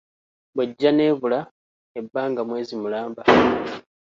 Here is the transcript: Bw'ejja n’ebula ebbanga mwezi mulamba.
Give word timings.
Bw'ejja 0.53 0.89
n’ebula 0.93 1.39
ebbanga 1.99 2.41
mwezi 2.47 2.73
mulamba. 2.81 3.21